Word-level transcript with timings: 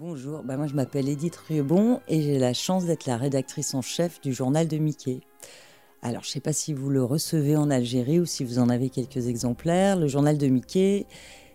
Bonjour, 0.00 0.44
bah 0.44 0.56
moi 0.56 0.68
je 0.68 0.74
m'appelle 0.74 1.08
Edith 1.08 1.34
Riebon 1.34 1.98
et 2.06 2.22
j'ai 2.22 2.38
la 2.38 2.52
chance 2.52 2.84
d'être 2.84 3.06
la 3.06 3.16
rédactrice 3.16 3.74
en 3.74 3.82
chef 3.82 4.20
du 4.20 4.32
journal 4.32 4.68
de 4.68 4.78
Mickey. 4.78 5.22
Alors 6.02 6.22
je 6.22 6.28
ne 6.28 6.32
sais 6.34 6.40
pas 6.40 6.52
si 6.52 6.72
vous 6.72 6.88
le 6.88 7.02
recevez 7.02 7.56
en 7.56 7.68
Algérie 7.68 8.20
ou 8.20 8.24
si 8.24 8.44
vous 8.44 8.60
en 8.60 8.68
avez 8.68 8.90
quelques 8.90 9.26
exemplaires. 9.26 9.96
Le 9.96 10.06
journal 10.06 10.38
de 10.38 10.46
Mickey, 10.46 11.06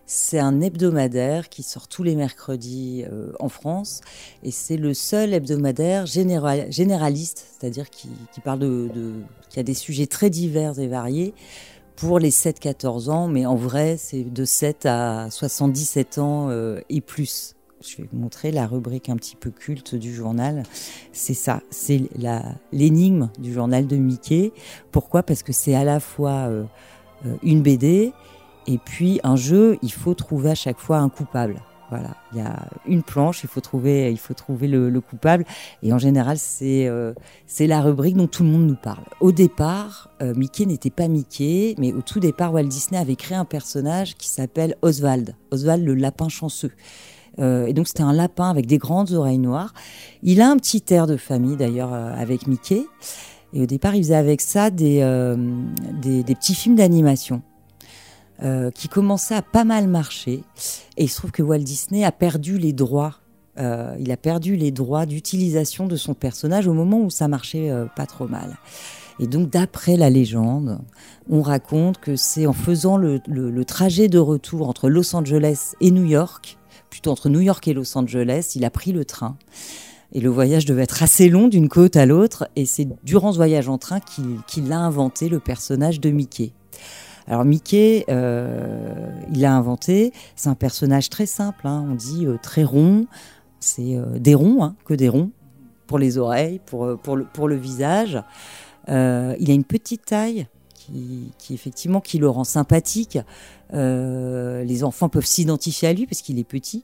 c'est 0.06 0.40
un 0.40 0.60
hebdomadaire 0.60 1.48
qui 1.48 1.64
sort 1.64 1.88
tous 1.88 2.04
les 2.04 2.18
mercredis 2.18 3.06
euh, 3.10 3.32
en 3.40 3.48
France 3.48 4.02
et 4.44 4.52
c'est 4.52 4.76
le 4.76 4.94
seul 4.94 5.34
hebdomadaire 5.34 6.06
généraliste, 6.06 7.48
c'est-à-dire 7.58 7.90
qui, 7.90 8.10
parle 8.44 8.60
de, 8.60 9.14
qui 9.52 9.62
a 9.62 9.64
des 9.64 9.74
sujets 9.74 10.08
très 10.08 10.30
divers 10.30 10.78
et 10.80 10.88
variés 10.88 11.34
pour 11.96 12.20
les 12.20 12.32
7-14 12.32 13.10
ans, 13.10 13.30
mais 13.30 13.46
en 13.46 13.56
vrai 13.56 13.96
c'est 13.96 14.26
de 14.26 14.44
7 14.44 14.86
à 14.86 15.30
77 15.32 16.18
ans 16.18 16.50
euh, 16.50 16.82
et 16.90 17.00
plus 17.00 17.56
je 17.88 17.98
vais 17.98 18.08
vous 18.12 18.18
montrer 18.18 18.52
la 18.52 18.68
rubrique 18.68 19.10
un 19.10 19.16
petit 19.16 19.36
peu 19.36 19.52
culte 19.52 19.96
du 19.96 20.14
journal. 20.14 20.64
C'est 21.12 21.34
ça, 21.34 21.62
c'est 21.70 22.02
l'énigme 22.72 23.30
du 23.40 23.54
journal 23.54 23.88
de 23.88 23.98
Mickey. 23.98 24.52
Pourquoi? 24.92 25.24
Parce 25.24 25.44
que 25.44 25.54
c'est 25.54 25.76
à 25.76 25.84
la 25.84 26.00
fois 26.00 26.48
euh, 26.48 26.64
euh, 27.26 27.36
une 27.44 27.62
BD 27.62 28.14
et 28.68 28.78
puis 28.78 29.20
un 29.24 29.36
jeu. 29.36 29.78
Il 29.82 29.92
faut 29.92 30.14
trouver 30.14 30.52
à 30.52 30.56
chaque 30.56 30.80
fois 30.80 30.98
un 30.98 31.10
coupable. 31.10 31.62
Voilà, 31.90 32.16
il 32.32 32.40
y 32.40 32.42
a 32.42 32.70
une 32.88 33.04
planche, 33.04 33.44
il 33.44 33.50
faut 33.50 33.62
trouver, 33.62 34.12
il 34.12 34.18
faut 34.18 34.34
trouver 34.34 34.68
le, 34.68 35.00
coupable. 35.00 35.46
Et 35.84 35.94
en 35.94 36.00
général, 36.00 36.38
euh, 36.64 37.14
c'est 37.46 37.68
la 37.68 37.82
rubrique 37.82 38.16
dont 38.16 38.26
tout 38.26 38.42
le 38.42 38.50
monde 38.50 38.66
nous 38.66 38.76
parle. 38.76 39.04
Au 39.20 39.32
départ, 39.32 40.10
Mickey 40.20 40.66
n'était 40.66 40.90
pas 40.90 41.08
Mickey, 41.08 41.76
mais 41.78 41.94
au 41.94 42.02
tout 42.02 42.20
départ, 42.20 42.52
Walt 42.52 42.64
Disney 42.64 43.00
avait 43.00 43.16
créé 43.16 43.38
un 43.38 43.46
personnage 43.46 44.16
qui 44.16 44.28
s'appelle 44.28 44.76
Oswald. 44.82 45.36
Oswald 45.52 45.86
le 45.86 45.94
lapin 45.94 46.30
chanceux. 46.30 46.72
Euh, 47.40 47.66
et 47.66 47.74
donc 47.74 47.88
c'était 47.88 48.04
un 48.04 48.14
lapin 48.14 48.50
avec 48.50 48.66
des 48.66 48.78
grandes 48.78 49.12
oreilles 49.12 49.40
noires. 49.40 49.74
Il 50.22 50.42
a 50.42 50.50
un 50.50 50.58
petit 50.58 50.84
air 50.90 51.08
de 51.08 51.18
famille 51.18 51.58
d'ailleurs 51.58 51.94
euh, 51.94 52.14
avec 52.16 52.48
Mickey. 52.48 52.86
Et 53.54 53.62
au 53.62 53.66
départ, 53.66 53.96
il 53.96 54.04
faisait 54.04 54.16
avec 54.16 54.42
ça 54.42 54.72
des, 54.72 55.00
euh, 55.02 55.36
des, 56.02 56.24
petits 56.24 56.56
films 56.56 56.76
d'animation. 56.76 57.44
qui 58.74 58.90
commençaient 58.90 59.36
à 59.36 59.44
pas 59.44 59.64
mal 59.64 59.88
marcher. 59.88 60.44
Et 60.98 61.04
il 61.04 61.10
se 61.10 61.18
trouve 61.18 61.32
que 61.32 61.44
Walt 61.44 61.60
Disney 61.60 62.04
a 62.04 62.12
perdu 62.12 62.58
les 62.58 62.74
droits. 62.74 63.20
il 63.58 64.12
a 64.12 64.18
perdu 64.18 64.56
les 64.56 64.72
droits 64.72 65.06
d'utilisation 65.06 65.86
de 65.86 65.96
son 65.96 66.16
personnage 66.16 66.68
au 66.68 66.74
moment 66.74 67.00
où 67.00 67.12
ça 67.12 67.28
marchait 67.28 67.72
pas 67.96 68.08
trop 68.08 68.28
mal. 68.28 68.58
Et 69.20 69.28
donc, 69.28 69.52
d'après 69.52 69.98
la 69.98 70.10
légende, 70.10 70.80
on 71.30 71.42
raconte 71.42 72.00
que 72.00 72.16
c'est 72.16 72.48
en 72.48 72.54
faisant 72.54 72.98
le, 72.98 73.22
le, 73.28 73.66
trajet 73.66 74.08
de 74.08 74.18
retour 74.18 74.68
entre 74.68 74.90
Los 74.90 75.16
Angeles 75.16 75.76
et 75.80 75.92
New 75.92 76.06
York 76.06 76.58
plutôt 76.94 77.10
entre 77.10 77.28
New 77.28 77.40
York 77.40 77.68
et 77.68 77.74
Los 77.74 77.98
Angeles. 77.98 78.52
Il 78.54 78.64
a 78.66 78.70
pris 78.70 78.92
le 78.92 79.04
train. 79.04 79.36
Et 80.12 80.22
le 80.22 80.30
voyage 80.30 80.66
devait 80.66 80.84
être 80.84 81.02
assez 81.02 81.28
long 81.28 81.48
d'une 81.48 81.68
côte 81.68 81.96
à 81.96 82.06
l'autre. 82.06 82.48
Et 82.56 82.68
c'est 82.68 82.88
durant 83.04 83.32
ce 83.32 83.38
voyage 83.38 83.68
en 83.68 83.80
train 83.80 84.00
qu'il 84.00 84.72
a 84.72 84.78
inventé 84.78 85.28
le 85.28 85.40
personnage 85.40 86.00
de 86.00 86.12
Mickey. 86.12 86.52
Alors 87.28 87.46
Mickey, 87.46 88.06
euh, 88.10 89.10
il 89.34 89.44
a 89.44 89.56
inventé, 89.56 90.14
c'est 90.36 90.50
un 90.50 90.56
personnage 90.56 91.10
très 91.10 91.26
simple, 91.26 91.66
hein. 91.66 91.84
on 91.90 91.96
dit 91.96 92.28
euh, 92.28 92.38
très 92.44 92.64
rond, 92.64 93.08
c'est 93.60 93.96
euh, 93.96 94.20
des 94.20 94.36
ronds, 94.36 94.64
hein, 94.64 94.76
que 94.86 94.94
des 94.94 95.08
ronds, 95.08 95.32
pour 95.88 95.98
les 95.98 96.20
oreilles, 96.20 96.60
pour, 96.66 96.86
le 96.86 97.56
visage. 97.56 98.22
il 98.90 98.94
a 98.94 99.54
une 99.54 99.64
petite 99.64 100.06
taille, 100.06 100.48
qui, 101.38 101.54
effectivement 101.54 102.02
qui 102.02 102.18
le 102.18 102.30
rend 102.30 102.44
sympathique. 102.44 103.20
Euh, 103.74 104.64
les 104.64 104.84
enfants 104.84 105.10
peuvent 105.10 105.26
s'identifier 105.26 105.88
à 105.88 105.94
lui 105.94 106.06
parce 106.06 106.22
qu'il 106.22 106.40
est 106.40 106.44
petit. 106.44 106.84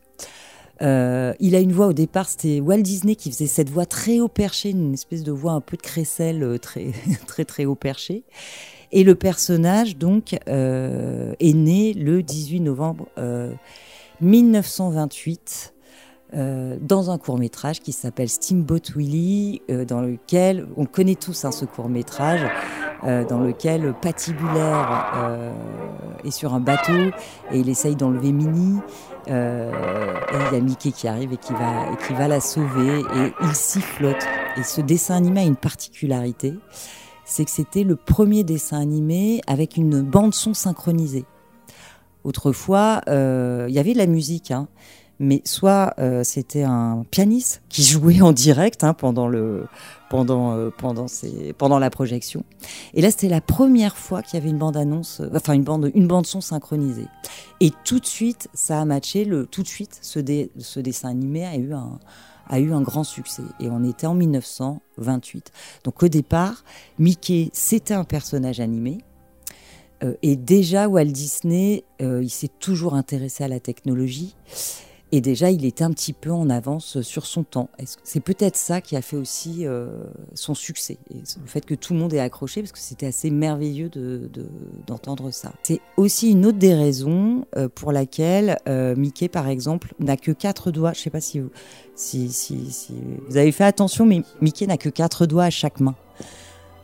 Euh, 0.81 1.33
il 1.39 1.55
a 1.55 1.59
une 1.59 1.73
voix 1.73 1.88
au 1.88 1.94
départ, 1.94 2.30
c'était 2.30 2.61
Walt 2.61 2.81
Disney 2.81 3.16
qui 3.16 3.30
faisait 3.30 3.47
cette 3.47 3.70
voix 3.70 3.86
très 3.86 4.22
haut 4.22 4.30
perché, 4.30 4.70
une 4.70 4.94
espèce 4.94 5.23
de 5.23 5.31
voix 5.33 5.52
un 5.52 5.59
peu 5.59 5.75
de 5.75 5.81
crécelle, 5.81 6.42
euh, 6.42 6.58
très 6.58 6.92
très 7.27 7.44
très 7.44 7.66
haut 7.66 7.75
perché. 7.75 8.23
Et 8.92 9.03
le 9.03 9.14
personnage 9.14 9.98
donc 9.98 10.33
est 10.48 11.54
né 11.54 11.93
le 11.93 12.23
18 12.23 12.61
novembre 12.61 13.08
1928 14.20 15.76
dans 16.33 17.11
un 17.11 17.20
court 17.20 17.37
métrage 17.37 17.81
qui 17.81 17.92
s'appelle 17.92 18.30
Steamboat 18.30 18.95
Willie, 18.95 19.61
dans 19.87 20.02
lequel 20.02 20.66
on 20.76 20.86
connaît 20.86 21.14
tous 21.14 21.45
hein, 21.45 21.52
ce 21.52 21.66
court 21.66 21.87
métrage. 21.87 22.42
Euh, 23.05 23.23
dans 23.23 23.39
lequel 23.39 23.93
Patibulaire 24.02 25.14
euh, 25.15 25.54
est 26.26 26.32
sur 26.32 26.54
un 26.54 26.60
bateau 26.60 27.11
et 27.49 27.60
il 27.60 27.70
essaye 27.70 27.95
d'enlever 27.95 28.33
Minnie. 28.33 28.80
Euh, 29.30 29.71
et 29.71 30.36
il 30.52 30.54
y 30.54 30.58
a 30.58 30.61
Mickey 30.61 30.92
qui 30.92 31.08
arrive 31.08 31.32
et 31.32 31.37
qui 31.37 31.54
va, 31.54 31.95
qui 32.05 32.14
va 32.14 32.27
la 32.27 32.42
sauver 32.42 32.99
et 32.99 33.33
il 33.42 33.55
s'y. 33.55 33.80
Et 34.58 34.64
ce 34.64 34.82
dessin 34.82 35.15
animé 35.15 35.42
a 35.42 35.43
une 35.43 35.55
particularité, 35.55 36.55
c'est 37.23 37.45
que 37.45 37.52
c'était 37.52 37.83
le 37.83 37.95
premier 37.95 38.43
dessin 38.43 38.80
animé 38.80 39.42
avec 39.48 39.77
une 39.77 40.02
bande 40.02 40.33
son 40.33 40.54
synchronisée. 40.54 41.26
Autrefois, 42.26 43.02
il 43.08 43.73
y 43.73 43.80
avait 43.80 43.93
de 43.93 43.98
la 43.98 44.08
musique, 44.08 44.52
hein, 44.52 44.67
mais 45.19 45.41
soit 45.43 45.93
euh, 45.99 46.23
c'était 46.23 46.63
un 46.63 47.05
pianiste 47.11 47.61
qui 47.67 47.83
jouait 47.83 48.21
en 48.21 48.31
direct 48.31 48.83
hein, 48.83 48.93
pendant 48.93 49.27
le 49.27 49.67
pendant 50.09 50.53
euh, 50.53 50.69
pendant 50.75 51.07
pendant 51.57 51.77
la 51.77 51.89
projection. 51.89 52.45
Et 52.93 53.02
là, 53.02 53.11
c'était 53.11 53.27
la 53.27 53.41
première 53.41 53.97
fois 53.97 54.23
qu'il 54.23 54.39
y 54.39 54.41
avait 54.41 54.49
une 54.49 54.57
bande 54.57 54.77
annonce, 54.77 55.19
euh, 55.19 55.30
enfin 55.35 55.53
une 55.53 55.63
bande 55.63 55.91
une 55.93 56.07
bande 56.07 56.25
son 56.25 56.41
synchronisée. 56.41 57.07
Et 57.59 57.71
tout 57.83 57.99
de 57.99 58.05
suite, 58.05 58.47
ça 58.53 58.80
a 58.80 58.85
matché. 58.85 59.25
Le 59.25 59.45
tout 59.45 59.61
de 59.61 59.67
suite, 59.67 59.99
ce, 60.02 60.19
ce 60.57 60.80
dessin 60.80 61.09
animé 61.09 61.45
a 61.45 61.57
eu 61.57 61.73
un 61.73 61.99
a 62.47 62.59
eu 62.59 62.73
un 62.73 62.81
grand 62.81 63.03
succès. 63.03 63.43
Et 63.59 63.69
on 63.69 63.83
était 63.83 64.07
en 64.07 64.15
1928. 64.15 65.51
Donc 65.83 66.01
au 66.01 66.07
départ, 66.07 66.63
Mickey, 66.97 67.49
c'était 67.53 67.93
un 67.93 68.05
personnage 68.05 68.59
animé. 68.59 68.99
et 70.23 70.36
déjà, 70.36 70.87
Walt 70.87 71.05
Disney, 71.05 71.83
il 71.99 72.30
s'est 72.31 72.49
toujours 72.59 72.95
intéressé 72.95 73.43
à 73.43 73.47
la 73.47 73.59
technologie. 73.59 74.36
Et 75.11 75.21
déjà, 75.21 75.49
il 75.49 75.65
était 75.65 75.83
un 75.83 75.92
petit 75.92 76.14
peu 76.14 76.31
en 76.31 76.49
avance 76.49 77.02
sur 77.02 77.25
son 77.25 77.43
temps. 77.43 77.70
C'est 78.03 78.20
peut-être 78.20 78.55
ça 78.55 78.80
qui 78.80 78.95
a 78.95 79.02
fait 79.02 79.17
aussi 79.17 79.65
euh, 79.65 80.03
son 80.36 80.53
succès. 80.53 80.97
Le 81.11 81.47
fait 81.47 81.65
que 81.65 81.73
tout 81.73 81.93
le 81.93 81.99
monde 81.99 82.14
ait 82.14 82.20
accroché, 82.20 82.61
parce 82.61 82.71
que 82.71 82.80
c'était 82.80 83.08
assez 83.08 83.31
merveilleux 83.31 83.89
d'entendre 84.86 85.27
de, 85.27 85.31
ça. 85.31 85.53
C'est 85.64 85.81
aussi 85.98 86.31
une 86.31 86.45
autre 86.45 86.59
des 86.59 86.75
raisons 86.75 87.45
euh, 87.58 87.69
pour 87.73 87.92
laquelle 87.92 88.59
euh, 88.67 88.95
Mickey, 88.95 89.30
par 89.30 89.48
exemple, 89.48 89.93
n'a 89.99 90.15
que 90.15 90.31
quatre 90.31 90.69
doigts. 90.69 90.93
Je 90.93 90.99
ne 90.99 91.03
sais 91.03 91.09
pas 91.09 91.21
si 91.21 91.42
si, 91.95 92.31
si, 92.31 92.71
si 92.71 92.93
vous 93.27 93.37
avez 93.37 93.52
fait 93.52 93.65
attention, 93.65 94.05
mais 94.05 94.21
Mickey 94.42 94.67
n'a 94.67 94.77
que 94.77 94.89
quatre 94.89 95.25
doigts 95.25 95.45
à 95.45 95.49
chaque 95.49 95.80
main. 95.80 95.95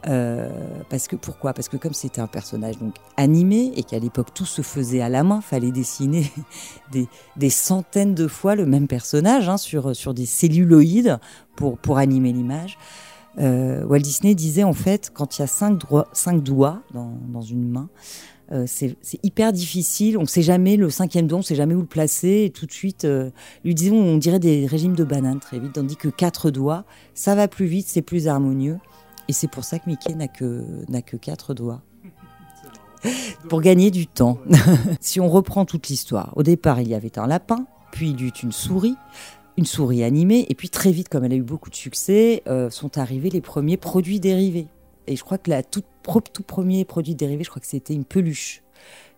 Euh, 0.07 0.49
parce 0.89 1.07
que 1.07 1.15
pourquoi? 1.15 1.53
Parce 1.53 1.67
que 1.67 1.77
comme 1.77 1.93
c'était 1.93 2.21
un 2.21 2.27
personnage 2.27 2.77
donc 2.77 2.95
animé 3.17 3.71
et 3.75 3.83
qu'à 3.83 3.97
l'époque 3.97 4.33
tout 4.33 4.45
se 4.45 4.61
faisait 4.61 5.01
à 5.01 5.09
la 5.09 5.23
main, 5.23 5.41
fallait 5.41 5.71
dessiner 5.71 6.31
des, 7.35 7.49
centaines 7.49 8.13
de 8.13 8.27
fois 8.27 8.55
le 8.55 8.65
même 8.65 8.87
personnage 8.87 9.49
hein, 9.49 9.57
sur 9.57 10.13
des 10.13 10.25
celluloïdes 10.25 11.19
pour 11.55 11.77
pour 11.77 11.97
animer 11.97 12.33
l'image. 12.33 12.77
Euh, 13.39 13.83
Walt 13.85 13.99
Disney 13.99 14.35
disait 14.35 14.63
en 14.63 14.73
fait 14.73 15.11
quand 15.13 15.37
il 15.37 15.41
y 15.41 15.43
a 15.43 15.47
cinq, 15.47 15.81
cinq 16.13 16.41
doigts 16.41 16.83
dans, 16.93 17.17
dans 17.27 17.41
une 17.41 17.67
main, 17.67 17.89
euh, 18.51 18.65
c'est 18.67 18.95
hyper 19.23 19.53
difficile. 19.53 20.19
On 20.19 20.21
ne 20.21 20.27
sait 20.27 20.43
jamais 20.43 20.77
le 20.77 20.91
cinquième 20.91 21.25
doigt, 21.25 21.37
on 21.37 21.41
ne 21.41 21.45
sait 21.45 21.55
jamais 21.55 21.73
où 21.73 21.81
le 21.81 21.87
placer. 21.87 22.43
Et 22.45 22.51
tout 22.51 22.67
de 22.67 22.71
suite, 22.71 23.07
lui 23.63 23.73
disons, 23.73 23.97
on 23.97 24.17
dirait 24.17 24.39
des 24.39 24.67
régimes 24.67 24.95
de 24.95 25.03
bananes 25.03 25.39
très 25.39 25.57
vite, 25.57 25.73
tandis 25.73 25.95
que 25.95 26.09
quatre 26.09 26.51
doigts, 26.51 26.85
ça 27.15 27.33
va 27.33 27.47
plus 27.47 27.65
vite, 27.65 27.87
c'est 27.89 28.03
plus 28.03 28.27
harmonieux. 28.27 28.77
Et 29.27 29.33
c'est 29.33 29.47
pour 29.47 29.63
ça 29.63 29.79
que 29.79 29.89
Mickey 29.89 30.13
n'a 30.15 30.27
que, 30.27 30.63
n'a 30.89 31.01
que 31.01 31.17
quatre 31.17 31.53
doigts. 31.53 31.81
pour 33.49 33.61
gagner 33.61 33.91
du 33.91 34.07
temps. 34.07 34.39
si 34.99 35.19
on 35.19 35.29
reprend 35.29 35.65
toute 35.65 35.87
l'histoire, 35.87 36.33
au 36.35 36.43
départ, 36.43 36.81
il 36.81 36.87
y 36.87 36.95
avait 36.95 37.17
un 37.19 37.27
lapin, 37.27 37.65
puis 37.91 38.09
il 38.11 38.21
y 38.21 38.25
eut 38.25 38.29
une 38.43 38.51
souris, 38.51 38.95
une 39.57 39.65
souris 39.65 40.03
animée, 40.03 40.45
et 40.49 40.55
puis 40.55 40.69
très 40.69 40.91
vite, 40.91 41.09
comme 41.09 41.23
elle 41.23 41.33
a 41.33 41.37
eu 41.37 41.43
beaucoup 41.43 41.69
de 41.69 41.75
succès, 41.75 42.43
euh, 42.47 42.69
sont 42.69 42.97
arrivés 42.97 43.29
les 43.29 43.41
premiers 43.41 43.77
produits 43.77 44.19
dérivés. 44.19 44.67
Et 45.07 45.15
je 45.15 45.23
crois 45.23 45.37
que 45.37 45.49
la 45.49 45.63
tout, 45.63 45.83
tout 46.33 46.43
premier 46.43 46.83
produit 46.83 47.15
dérivé, 47.15 47.43
je 47.43 47.49
crois 47.49 47.61
que 47.61 47.67
c'était 47.67 47.93
une 47.93 48.05
peluche 48.05 48.63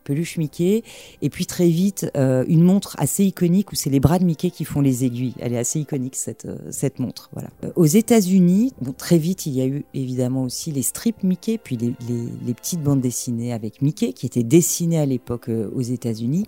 peluche 0.08 0.38
Mickey. 0.38 0.84
Et 1.22 1.30
puis 1.30 1.46
très 1.46 1.68
vite, 1.68 2.10
euh, 2.16 2.46
une 2.48 2.64
montre 2.64 2.96
assez 2.98 3.26
iconique 3.26 3.74
où 3.74 3.76
c'est 3.76 3.90
les 3.90 4.00
bras 4.00 4.20
de 4.20 4.24
Mickey 4.24 4.50
qui 4.52 4.64
font 4.64 4.80
les 4.80 5.04
aiguilles. 5.04 5.34
Elle 5.40 5.54
est 5.54 5.58
assez 5.58 5.82
iconique 5.82 6.16
cette, 6.16 6.46
euh, 6.46 6.58
cette 6.72 7.00
montre. 7.00 7.30
Voilà. 7.34 7.50
Euh, 7.66 7.72
aux 7.76 7.86
États-Unis, 7.86 8.72
bon, 8.82 8.94
très 8.94 9.18
vite, 9.18 9.46
il 9.46 9.54
y 9.54 9.62
a 9.62 9.66
eu 9.66 9.84
évidemment 9.94 10.44
aussi 10.44 10.72
les 10.72 10.82
strips 10.82 11.24
Mickey, 11.24 11.60
puis 11.62 11.78
les, 11.78 12.54
petites 12.54 12.82
bandes 12.82 13.02
dessinées 13.02 13.54
avec 13.54 13.82
Mickey 13.82 14.14
qui 14.14 14.26
étaient 14.26 14.44
dessinées 14.44 15.00
à 15.00 15.06
l'époque 15.06 15.50
aux 15.50 15.82
États-Unis 15.82 16.46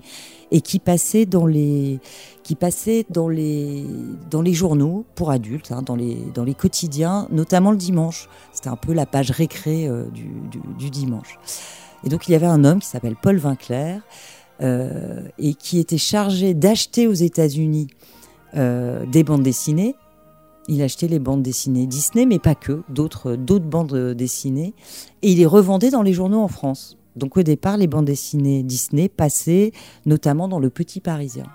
et 0.49 0.61
qui 0.61 0.79
passaient 0.79 1.25
dans 1.25 1.45
les 1.45 1.99
qui 2.43 2.55
passaient 2.55 3.05
dans 3.11 3.29
les 3.29 3.85
dans 4.31 4.41
les 4.41 4.53
journaux 4.53 5.05
pour 5.13 5.29
adultes, 5.29 5.71
hein, 5.71 5.83
dans 5.83 5.95
les 5.95 6.17
dans 6.33 6.43
les 6.43 6.55
quotidiens, 6.55 7.27
notamment 7.31 7.71
le 7.71 7.77
dimanche. 7.77 8.27
C'était 8.53 8.69
un 8.69 8.75
peu 8.75 8.93
la 8.93 9.05
page 9.05 9.29
récré 9.29 9.87
du 10.79 10.89
dimanche. 10.89 11.37
Et 12.03 12.09
donc 12.09 12.27
il 12.27 12.31
y 12.31 12.35
avait 12.35 12.45
un 12.45 12.63
homme 12.63 12.79
qui 12.79 12.87
s'appelle 12.87 13.15
Paul 13.21 13.37
Vinclair 13.37 14.01
euh, 14.61 15.21
et 15.37 15.53
qui 15.53 15.79
était 15.79 15.97
chargé 15.97 16.53
d'acheter 16.53 17.07
aux 17.07 17.13
États-Unis 17.13 17.87
des 18.55 19.23
bandes 19.23 19.43
dessinées. 19.43 19.95
Il 20.67 20.81
achetait 20.81 21.07
les 21.07 21.19
bandes 21.19 21.43
dessinées 21.43 21.85
Disney, 21.85 22.25
mais 22.25 22.39
pas 22.39 22.55
que, 22.55 22.81
d'autres 22.89 23.35
bandes 23.35 24.13
dessinées, 24.13 24.73
et 25.21 25.33
il 25.33 25.37
les 25.37 25.45
revendait 25.45 25.91
dans 25.91 26.01
les 26.01 26.13
journaux 26.13 26.41
en 26.41 26.47
France. 26.47 26.97
Donc 27.15 27.37
au 27.37 27.43
départ, 27.43 27.77
les 27.77 27.85
bandes 27.85 28.05
dessinées 28.05 28.63
Disney 28.63 29.09
passaient 29.09 29.71
notamment 30.07 30.47
dans 30.47 30.57
Le 30.57 30.71
Petit 30.71 30.99
Parisien. 30.99 31.45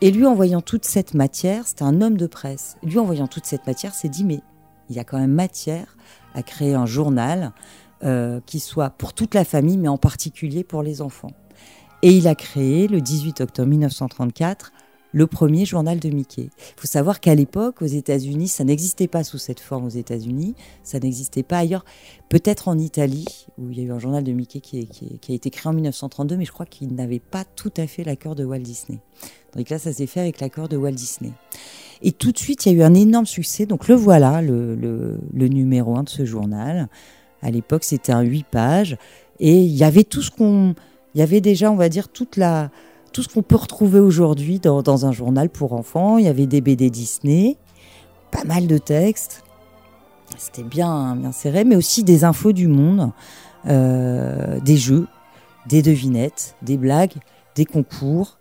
Et 0.00 0.10
lui, 0.10 0.26
en 0.26 0.34
voyant 0.34 0.60
toute 0.60 0.84
cette 0.84 1.14
matière, 1.14 1.66
c'était 1.66 1.84
un 1.84 2.00
homme 2.00 2.16
de 2.16 2.26
presse. 2.26 2.76
Lui, 2.82 2.98
en 2.98 3.04
voyant 3.04 3.28
toute 3.28 3.46
cette 3.46 3.66
matière, 3.66 3.94
s'est 3.94 4.08
dit 4.08 4.24
mais 4.24 4.40
il 4.90 4.96
y 4.96 4.98
a 4.98 5.04
quand 5.04 5.18
même 5.18 5.32
matière 5.32 5.96
à 6.34 6.42
créer 6.42 6.74
un 6.74 6.86
journal 6.86 7.52
euh, 8.04 8.40
qui 8.46 8.60
soit 8.60 8.90
pour 8.90 9.12
toute 9.12 9.34
la 9.34 9.44
famille, 9.44 9.76
mais 9.76 9.88
en 9.88 9.98
particulier 9.98 10.64
pour 10.64 10.82
les 10.82 11.02
enfants. 11.02 11.32
Et 12.02 12.10
il 12.10 12.26
a 12.26 12.34
créé, 12.34 12.88
le 12.88 13.00
18 13.00 13.42
octobre 13.42 13.68
1934, 13.68 14.72
le 15.12 15.26
premier 15.26 15.64
journal 15.64 16.00
de 16.00 16.08
Mickey. 16.08 16.48
Il 16.58 16.80
faut 16.80 16.86
savoir 16.86 17.20
qu'à 17.20 17.34
l'époque, 17.34 17.82
aux 17.82 17.86
États-Unis, 17.86 18.48
ça 18.48 18.64
n'existait 18.64 19.08
pas 19.08 19.24
sous 19.24 19.38
cette 19.38 19.60
forme 19.60 19.84
aux 19.84 19.90
États-Unis, 19.90 20.54
ça 20.82 20.98
n'existait 20.98 21.42
pas 21.42 21.58
ailleurs. 21.58 21.84
Peut-être 22.28 22.68
en 22.68 22.78
Italie, 22.78 23.46
où 23.58 23.70
il 23.70 23.78
y 23.78 23.82
a 23.82 23.84
eu 23.84 23.92
un 23.92 23.98
journal 23.98 24.24
de 24.24 24.32
Mickey 24.32 24.60
qui, 24.60 24.88
a 25.28 25.32
été 25.32 25.50
créé 25.50 25.68
en 25.68 25.74
1932, 25.74 26.36
mais 26.36 26.44
je 26.44 26.52
crois 26.52 26.66
qu'il 26.66 26.94
n'avait 26.94 27.20
pas 27.20 27.44
tout 27.44 27.72
à 27.76 27.86
fait 27.86 28.04
l'accord 28.04 28.34
de 28.34 28.44
Walt 28.44 28.60
Disney. 28.60 28.98
Donc 29.54 29.68
là, 29.68 29.78
ça 29.78 29.92
s'est 29.92 30.06
fait 30.06 30.20
avec 30.20 30.40
l'accord 30.40 30.68
de 30.68 30.76
Walt 30.76 30.92
Disney. 30.92 31.32
Et 32.00 32.12
tout 32.12 32.32
de 32.32 32.38
suite, 32.38 32.64
il 32.64 32.72
y 32.72 32.74
a 32.74 32.78
eu 32.78 32.82
un 32.82 32.94
énorme 32.94 33.26
succès. 33.26 33.66
Donc 33.66 33.86
le 33.86 33.94
voilà, 33.94 34.40
le, 34.40 34.74
le 34.74 35.48
numéro 35.48 35.96
un 35.96 36.02
de 36.02 36.08
ce 36.08 36.24
journal. 36.24 36.88
À 37.42 37.50
l'époque, 37.50 37.84
c'était 37.84 38.12
un 38.12 38.22
8 38.22 38.46
pages. 38.50 38.96
Et 39.40 39.60
il 39.60 39.74
y 39.74 39.84
avait 39.84 40.04
tout 40.04 40.22
ce 40.22 40.30
qu'on. 40.30 40.74
Il 41.14 41.18
y 41.18 41.22
avait 41.22 41.40
déjà, 41.40 41.70
on 41.70 41.76
va 41.76 41.88
dire, 41.88 42.08
toute 42.08 42.36
la 42.36 42.70
tout 43.12 43.22
ce 43.22 43.28
qu'on 43.28 43.42
peut 43.42 43.56
retrouver 43.56 44.00
aujourd'hui 44.00 44.58
dans, 44.58 45.06
un 45.06 45.12
journal 45.12 45.50
pour 45.50 45.74
enfants. 45.74 46.18
Il 46.18 46.24
y 46.24 46.28
avait 46.28 46.46
des 46.46 46.60
BD 46.60 46.90
Disney, 46.90 47.56
pas 48.30 48.44
mal 48.44 48.66
de 48.66 48.78
textes. 48.78 49.44
C'était 50.38 50.62
bien, 50.62 51.14
bien 51.16 51.32
serré, 51.32 51.64
mais 51.64 51.76
aussi 51.76 52.04
des 52.04 52.24
infos 52.24 52.52
du 52.52 52.66
monde, 52.66 53.12
euh, 53.66 54.58
des 54.60 54.78
jeux, 54.78 55.06
des 55.68 55.82
devinettes, 55.82 56.56
des 56.62 56.78
blagues, 56.78 57.12
des 57.54 57.66
concours, 57.66 58.38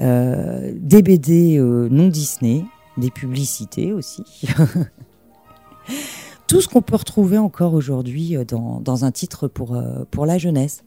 euh, 0.00 0.72
des 0.74 1.02
BD 1.02 1.58
euh, 1.58 1.88
non 1.90 2.08
Disney, 2.08 2.64
des 2.96 3.10
publicités 3.10 3.92
aussi. 3.92 4.24
Tout 6.46 6.60
ce 6.60 6.68
qu'on 6.68 6.82
peut 6.82 6.96
retrouver 6.96 7.38
encore 7.38 7.74
aujourd'hui 7.74 8.36
dans, 8.46 8.80
dans, 8.80 9.04
un 9.04 9.10
titre 9.10 9.48
pour, 9.48 9.80
pour 10.10 10.26
la 10.26 10.38
jeunesse. 10.38 10.84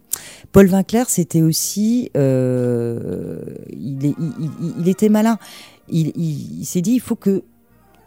Paul 0.51 0.67
Vinclair, 0.67 1.09
c'était 1.09 1.41
aussi, 1.41 2.11
euh, 2.17 3.41
il, 3.69 4.87
était 4.87 5.09
malin. 5.09 5.37
Il, 5.89 6.65
s'est 6.65 6.81
dit, 6.81 6.93
il 6.93 6.99
faut 6.99 7.15
que 7.15 7.43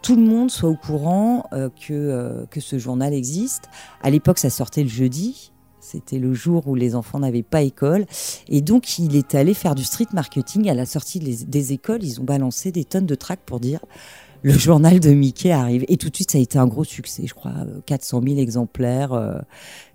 tout 0.03 0.17
le 0.17 0.23
monde 0.23 0.51
soit 0.51 0.69
au 0.69 0.77
courant 0.77 1.45
euh, 1.53 1.69
que, 1.69 1.93
euh, 1.93 2.47
que 2.47 2.61
ce 2.61 2.79
journal 2.79 3.13
existe. 3.13 3.65
À 4.03 4.11
l'époque, 4.11 4.39
ça 4.39 4.51
sortait 4.51 4.83
le 4.83 4.89
jeudi. 4.89 5.53
C'était 5.81 6.19
le 6.19 6.35
jour 6.35 6.69
où 6.69 6.75
les 6.75 6.95
enfants 6.95 7.21
n'avaient 7.21 7.43
pas 7.43 7.63
école. 7.63 8.07
Et 8.49 8.61
donc, 8.61 8.99
il 8.99 9.17
est 9.17 9.35
allé 9.35 9.55
faire 9.55 9.75
du 9.75 9.83
street 9.83 10.09
marketing. 10.13 10.69
À 10.69 10.75
la 10.75 10.87
sortie 10.87 11.19
des, 11.19 11.73
écoles, 11.73 12.05
ils 12.05 12.21
ont 12.21 12.25
balancé 12.25 12.71
des 12.71 12.85
tonnes 12.85 13.07
de 13.07 13.15
tracts 13.15 13.45
pour 13.45 13.61
dire 13.61 13.81
le 14.43 14.53
journal 14.53 15.01
de 15.01 15.11
Mickey 15.11 15.51
arrive. 15.51 15.85
Et 15.89 15.97
tout 15.97 16.11
de 16.11 16.15
suite, 16.17 16.31
ça 16.31 16.39
a 16.39 16.41
été 16.41 16.59
un 16.59 16.67
gros 16.67 16.85
succès. 16.85 17.25
Je 17.27 17.35
crois 17.35 17.53
400 17.87 18.23
000 18.23 18.39
exemplaires. 18.39 19.43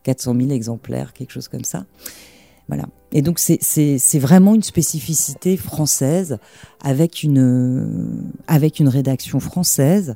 400 0.05 0.35
000 0.39 0.51
exemplaires, 0.51 1.13
quelque 1.13 1.31
chose 1.31 1.47
comme 1.47 1.63
ça. 1.63 1.85
Voilà. 2.67 2.85
Et 3.11 3.21
donc 3.21 3.39
c'est 3.39 4.19
vraiment 4.19 4.55
une 4.55 4.63
spécificité 4.63 5.57
française 5.57 6.37
avec 6.83 7.23
une, 7.23 8.23
avec 8.47 8.79
une 8.79 8.87
rédaction 8.87 9.39
française. 9.39 10.15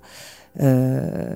Euh, 0.60 1.36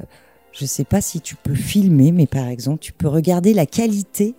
je 0.51 0.63
ne 0.63 0.67
sais 0.67 0.83
pas 0.83 1.01
si 1.01 1.21
tu 1.21 1.35
peux 1.35 1.55
filmer, 1.55 2.11
mais 2.11 2.27
par 2.27 2.47
exemple, 2.47 2.79
tu 2.79 2.93
peux 2.93 3.07
regarder 3.07 3.53
la 3.53 3.65
qualité 3.65 4.35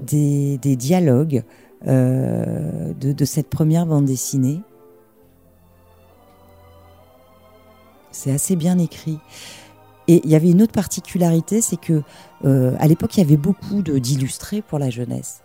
des, 0.00 0.58
des 0.58 0.76
dialogues 0.76 1.42
euh, 1.86 2.92
de, 3.00 3.12
de, 3.12 3.24
cette 3.24 3.48
première 3.48 3.86
bande 3.86 4.04
dessinée. 4.04 4.60
C'est 8.12 8.32
assez 8.32 8.56
bien 8.56 8.78
écrit. 8.78 9.18
Et 10.10 10.20
il 10.24 10.30
y 10.30 10.34
avait 10.34 10.50
une 10.50 10.60
autre 10.60 10.72
particularité, 10.72 11.60
c'est 11.60 11.76
que 11.76 12.02
euh, 12.44 12.74
à 12.80 12.88
l'époque, 12.88 13.16
il 13.16 13.20
y 13.20 13.22
avait 13.22 13.36
beaucoup 13.36 13.80
d'illustrés 13.80 14.60
pour 14.60 14.80
la 14.80 14.90
jeunesse. 14.90 15.42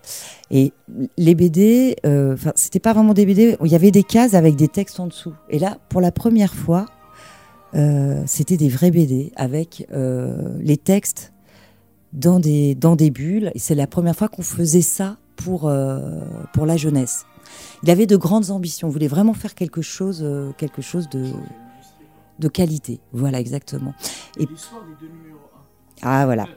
Et 0.50 0.73
les 1.17 1.35
BD, 1.35 1.97
euh, 2.03 2.35
c'était 2.56 2.79
pas 2.79 2.94
vraiment 2.94 3.13
des 3.13 3.27
BD, 3.27 3.57
il 3.63 3.71
y 3.71 3.75
avait 3.75 3.91
des 3.91 4.01
cases 4.01 4.33
avec 4.33 4.56
des 4.56 4.67
textes 4.67 5.00
en 5.00 5.06
dessous. 5.06 5.33
Et 5.51 5.59
là, 5.59 5.77
pour 5.89 6.01
la 6.01 6.12
première 6.12 6.56
fois, 6.56 6.88
euh, 7.75 8.23
c'était 8.25 8.57
des 8.57 8.69
vrais 8.69 8.89
BD 8.89 9.31
avec 9.35 9.88
les 9.91 10.77
textes 10.77 11.31
dans 12.13 12.39
des, 12.39 12.73
dans 12.73 12.95
des 12.95 13.12
bulles. 13.12 13.51
Et 13.53 13.59
c'est 13.59 13.75
la 13.75 13.85
première 13.85 14.15
fois 14.15 14.29
qu'on 14.29 14.41
faisait 14.41 14.81
ça 14.81 15.17
pour, 15.35 15.71
pour 16.53 16.65
la 16.65 16.75
jeunesse. 16.75 17.27
Il 17.83 17.91
avait 17.91 18.07
de 18.07 18.17
grandes 18.17 18.50
ambitions, 18.50 18.88
il 18.88 18.91
voulait 18.91 19.07
vraiment 19.07 19.35
faire 19.35 19.53
quelque 19.53 19.83
chose, 19.83 20.25
quelque 20.57 20.81
chose 20.81 21.07
de 21.09 21.33
de 22.39 22.47
qualité. 22.47 22.99
Voilà, 23.13 23.39
exactement. 23.39 23.93
Et 24.37 24.45
l'histoire 24.45 24.83
des 24.85 25.07
deux 25.07 25.11
numéros 25.11 25.39
1. 26.01 26.07
Ah, 26.07 26.25
voilà. 26.25 26.47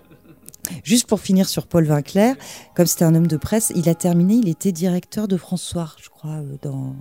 Juste 0.85 1.07
pour 1.07 1.21
finir 1.21 1.49
sur 1.49 1.67
Paul 1.67 1.85
Vinclair, 1.85 2.37
comme 2.75 2.87
c'était 2.87 3.05
un 3.05 3.15
homme 3.15 3.27
de 3.27 3.37
presse, 3.37 3.73
il 3.75 3.89
a 3.89 3.95
terminé, 3.95 4.35
il 4.35 4.49
était 4.49 4.73
directeur 4.73 5.29
de 5.29 5.37
François, 5.37 5.95
je 6.03 6.09
crois, 6.09 6.31
euh, 6.31 6.57
dans, 6.63 6.95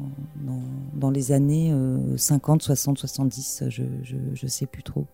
dans, 0.94 1.10
les 1.10 1.32
années 1.32 1.74
50, 2.16 2.62
60, 2.62 2.98
70, 2.98 3.64
je, 3.70 3.84
je, 4.34 4.48
sais 4.48 4.66
plus 4.66 4.84
trop. 4.84 5.06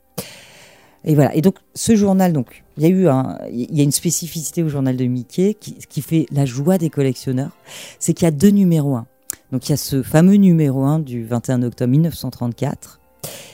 Et 1.03 1.15
voilà. 1.15 1.35
Et 1.35 1.41
donc, 1.41 1.55
ce 1.73 1.95
journal, 1.95 2.31
donc, 2.33 2.63
il 2.77 2.83
y 2.83 2.85
a 2.85 2.89
eu 2.89 3.07
un, 3.07 3.39
il 3.51 3.75
y 3.75 3.81
a 3.81 3.83
une 3.83 3.91
spécificité 3.91 4.63
au 4.63 4.69
journal 4.69 4.95
de 4.95 5.05
Mickey 5.05 5.55
qui, 5.55 5.75
qui 5.75 6.01
fait 6.01 6.25
la 6.31 6.45
joie 6.45 6.77
des 6.77 6.89
collectionneurs, 6.89 7.57
c'est 7.99 8.13
qu'il 8.13 8.25
y 8.25 8.27
a 8.27 8.31
deux 8.31 8.49
numéros 8.49 8.95
1. 8.95 9.05
Donc, 9.51 9.67
il 9.67 9.71
y 9.71 9.73
a 9.73 9.77
ce 9.77 10.01
fameux 10.03 10.35
numéro 10.35 10.83
1 10.83 10.99
du 10.99 11.25
21 11.25 11.63
octobre 11.63 11.91
1934 11.91 12.99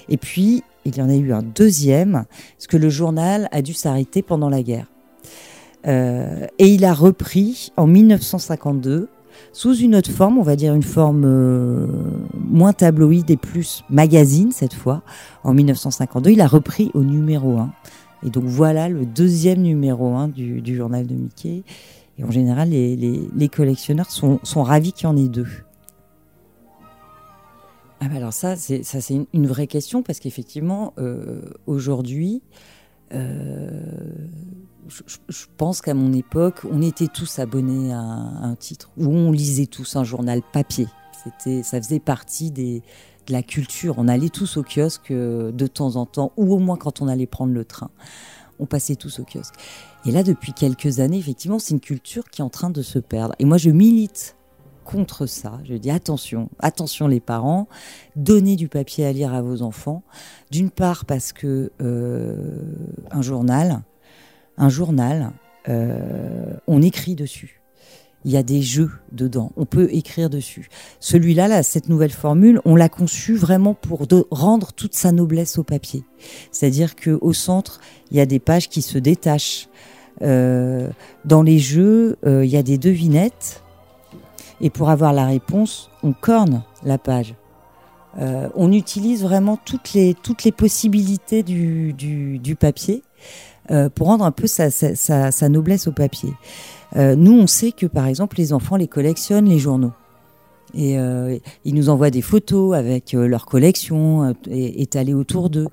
et 0.09 0.17
puis, 0.17 0.63
il 0.85 0.97
y 0.97 1.01
en 1.01 1.09
a 1.09 1.15
eu 1.15 1.31
un 1.31 1.43
deuxième, 1.43 2.25
parce 2.57 2.67
que 2.67 2.77
le 2.77 2.89
journal 2.89 3.47
a 3.51 3.61
dû 3.61 3.73
s'arrêter 3.73 4.21
pendant 4.21 4.49
la 4.49 4.63
guerre. 4.63 4.87
Euh, 5.87 6.47
et 6.57 6.67
il 6.67 6.83
a 6.83 6.93
repris 6.93 7.71
en 7.77 7.87
1952 7.87 9.07
sous 9.53 9.75
une 9.75 9.95
autre 9.95 10.11
forme, 10.11 10.37
on 10.37 10.43
va 10.43 10.57
dire 10.57 10.73
une 10.73 10.83
forme 10.83 11.23
euh, 11.25 11.87
moins 12.33 12.73
tabloïde 12.73 13.29
et 13.31 13.37
plus 13.37 13.83
magazine 13.89 14.51
cette 14.51 14.73
fois. 14.73 15.01
En 15.43 15.53
1952, 15.53 16.31
il 16.31 16.41
a 16.41 16.47
repris 16.47 16.91
au 16.93 17.03
numéro 17.03 17.57
1. 17.57 17.71
Et 18.25 18.29
donc 18.29 18.43
voilà 18.43 18.89
le 18.89 19.05
deuxième 19.05 19.61
numéro 19.61 20.15
1 20.15 20.27
du, 20.29 20.75
journal 20.75 21.07
de 21.07 21.15
Mickey. 21.15 21.63
Et 22.17 22.23
en 22.25 22.31
général, 22.31 22.69
les, 22.69 23.49
collectionneurs 23.49 24.11
sont, 24.11 24.39
sont 24.43 24.63
ravis 24.63 24.91
qu'il 24.91 25.05
y 25.05 25.07
en 25.07 25.15
ait 25.15 25.29
deux. 25.29 25.47
Ah 28.01 28.07
bah 28.07 28.15
alors 28.15 28.33
ça, 28.33 28.55
c'est 28.55 29.27
une, 29.33 29.47
vraie 29.47 29.67
question 29.67 30.03
parce 30.03 30.19
qu'effectivement, 30.19 30.93
euh, 30.97 31.41
aujourd'hui, 31.67 32.41
euh, 33.13 33.81
je, 34.87 35.45
pense 35.57 35.81
qu'à 35.81 35.93
mon 35.93 36.13
époque, 36.13 36.61
on 36.71 36.81
était 36.81 37.07
tous 37.07 37.39
abonnés 37.39 37.91
à, 37.91 37.99
un 37.99 38.55
titre 38.55 38.89
ou 38.97 39.07
on 39.07 39.31
lisait 39.31 39.65
tous 39.65 39.97
un 39.97 40.05
journal 40.05 40.41
papier. 40.53 40.87
C'était, 41.23 41.61
ça 41.63 41.81
faisait 41.81 41.99
partie 41.99 42.51
de 42.51 42.81
la 43.27 43.43
culture. 43.43 43.95
On 43.97 44.07
allait 44.07 44.29
tous 44.29 44.55
au 44.55 44.63
kiosque 44.63 45.11
euh, 45.11 45.51
de 45.51 45.67
temps 45.67 45.97
en 45.97 46.05
temps, 46.05 46.31
ou 46.37 46.53
au 46.53 46.59
moins 46.59 46.77
quand 46.77 47.01
on 47.01 47.07
allait 47.07 47.27
prendre 47.27 47.53
le 47.53 47.65
train. 47.65 47.91
On 48.59 48.65
passait 48.65 48.95
tous 48.95 49.19
au 49.19 49.25
kiosque. 49.25 49.55
Et 50.05 50.11
là, 50.11 50.23
depuis 50.23 50.53
quelques 50.53 50.99
années, 50.99 51.17
effectivement, 51.17 51.59
c'est 51.59 51.73
une 51.73 51.81
culture 51.81 52.29
qui 52.29 52.41
est 52.41 52.45
en 52.45 52.49
train 52.49 52.69
de 52.69 52.81
se 52.81 52.99
perdre. 52.99 53.35
Et 53.39 53.45
moi, 53.45 53.57
je 53.57 53.69
milite 53.69 54.37
contre 54.89 55.27
ça. 55.27 55.59
Je 55.65 55.75
dis 55.75 55.91
attention, 55.91 56.49
attention 56.57 57.07
les 57.07 57.19
parents, 57.19 57.67
donnez 58.15 58.55
du 58.55 58.67
papier 58.67 59.05
à 59.05 59.11
lire 59.11 59.35
à 59.35 59.41
vos 59.41 59.61
enfants. 59.61 60.01
D'une 60.49 60.71
part 60.71 61.05
parce 61.05 61.31
que 61.31 61.71
euh, 61.79 62.63
un 63.11 63.21
journal, 63.21 63.81
un 64.57 64.69
journal, 64.69 65.31
euh, 65.67 66.55
on 66.65 66.81
écrit 66.81 67.13
dessus. 67.13 67.61
Il 68.25 68.31
y 68.31 68.37
a 68.37 68.41
des 68.41 68.63
jeux 68.63 68.89
dedans, 69.11 69.51
on 69.57 69.65
peut 69.65 69.89
écrire 69.91 70.29
dessus. 70.29 70.69
Celui-là, 70.99 71.47
là, 71.47 71.61
cette 71.61 71.87
nouvelle 71.87 72.11
formule, 72.11 72.59
on 72.65 72.75
l'a 72.75 72.89
conçu 72.89 73.35
vraiment 73.35 73.75
pour 73.75 74.07
rendre 74.31 74.73
toute 74.73 74.95
sa 74.95 75.11
noblesse 75.11 75.59
au 75.59 75.63
papier. 75.63 76.03
C'est-à-dire 76.51 76.95
que 76.95 77.17
au 77.21 77.31
centre, 77.31 77.79
il 78.09 78.17
y 78.17 78.21
a 78.21 78.25
des 78.25 78.39
pages 78.39 78.69
qui 78.69 78.81
se 78.81 78.97
détachent. 78.97 79.69
Euh, 80.21 80.89
dans 81.25 81.43
les 81.43 81.59
jeux, 81.59 82.17
il 82.25 82.49
y 82.49 82.57
a 82.57 82.63
des 82.63 82.77
devinettes 82.77 83.63
et 84.61 84.69
pour 84.69 84.89
avoir 84.89 85.13
la 85.13 85.25
réponse, 85.25 85.89
on 86.03 86.13
corne 86.13 86.63
la 86.83 86.97
page. 86.97 87.35
Euh, 88.17 88.49
on 88.55 88.71
utilise 88.71 89.23
vraiment 89.23 89.57
toutes 89.57 89.93
les, 89.93 90.15
toutes 90.15 90.43
les 90.43 90.51
possibilités 90.51 91.43
du, 91.43 91.93
du, 91.93 92.55
papier 92.55 93.03
euh, 93.69 93.89
pour 93.89 94.07
rendre 94.07 94.25
un 94.25 94.31
peu 94.31 94.47
sa, 94.47 95.49
noblesse 95.49 95.87
au 95.87 95.91
papier. 95.91 96.33
Euh, 96.95 97.15
nous, 97.15 97.33
on 97.33 97.47
sait 97.47 97.71
que 97.71 97.85
par 97.85 98.07
exemple, 98.07 98.37
les 98.37 98.51
enfants 98.51 98.77
les 98.77 98.87
collectionnent 98.87 99.47
les 99.47 99.59
journaux. 99.59 99.93
Et 100.75 100.97
ils 101.65 101.73
nous 101.73 101.89
envoient 101.89 102.11
des 102.11 102.21
photos 102.21 102.75
avec 102.75 103.13
leur 103.13 103.47
collection 103.47 104.35
étalée 104.51 105.15
autour 105.15 105.49
d'eux. 105.49 105.65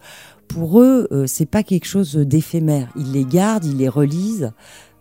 Pour 0.49 0.81
eux, 0.81 1.07
c'est 1.27 1.45
pas 1.45 1.63
quelque 1.63 1.85
chose 1.85 2.17
d'éphémère. 2.17 2.89
Ils 2.97 3.13
les 3.13 3.25
gardent, 3.25 3.67
ils 3.67 3.77
les 3.77 3.91
relisent. 3.91 4.53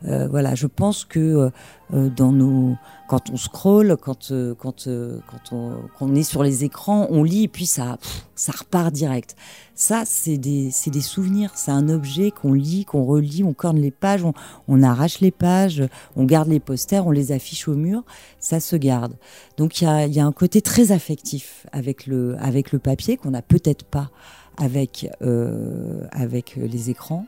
Voilà, 0.01 0.55
je 0.55 0.67
pense 0.67 1.05
que 1.05 1.51
dans 1.91 2.31
nos 2.31 2.75
quand 3.07 3.29
on 3.29 3.37
scrolle, 3.37 3.97
quand, 4.01 4.31
euh, 4.31 4.55
quand, 4.55 4.87
euh, 4.87 5.19
quand, 5.27 5.55
on, 6.01 6.15
est 6.15 6.23
sur 6.23 6.43
les 6.43 6.63
écrans, 6.63 7.07
on 7.11 7.23
lit 7.23 7.43
et 7.43 7.47
puis 7.47 7.65
ça, 7.65 7.97
ça 8.35 8.51
repart 8.51 8.91
direct. 8.91 9.35
Ça, 9.75 10.03
c'est 10.05 10.37
des, 10.37 10.71
des, 10.87 11.01
souvenirs. 11.01 11.51
C'est 11.55 11.71
un 11.71 11.89
objet 11.89 12.31
qu'on 12.31 12.53
lit, 12.53 12.85
qu'on 12.85 13.05
relit, 13.05 13.43
on 13.43 13.53
corne 13.53 13.77
les 13.77 13.91
pages, 13.91 14.23
on, 14.23 14.33
on, 14.67 14.81
arrache 14.81 15.19
les 15.19 15.31
pages, 15.31 15.83
on 16.15 16.23
garde 16.23 16.47
les 16.47 16.59
posters, 16.59 17.05
on 17.05 17.11
les 17.11 17.31
affiche 17.31 17.67
au 17.67 17.75
mur. 17.75 18.03
Ça 18.39 18.59
se 18.59 18.75
garde. 18.75 19.15
Donc 19.57 19.81
il 19.81 19.83
y 19.83 19.87
a, 19.87 20.07
y 20.07 20.19
a, 20.19 20.25
un 20.25 20.31
côté 20.31 20.61
très 20.61 20.91
affectif 20.91 21.67
avec 21.71 22.07
le, 22.07 22.35
avec 22.39 22.71
le 22.71 22.79
papier 22.79 23.17
qu'on 23.17 23.31
n'a 23.31 23.41
peut-être 23.41 23.85
pas 23.85 24.09
avec, 24.57 25.09
euh, 25.21 26.01
avec 26.11 26.55
les 26.55 26.89
écrans. 26.89 27.25